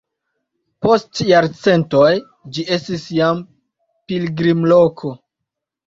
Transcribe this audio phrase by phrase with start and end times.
[0.85, 2.09] Post jarcentoj
[2.57, 3.47] ĝi estis jam
[4.11, 5.19] pilgrimloko.